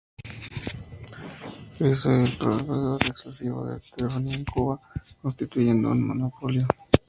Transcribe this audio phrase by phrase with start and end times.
[1.79, 4.79] Ese el proveedor exclusivo de telefonía en Cuba,
[5.21, 6.65] constituyendo un monopolio.